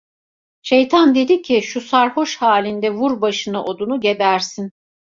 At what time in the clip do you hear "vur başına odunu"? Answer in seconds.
2.93-3.99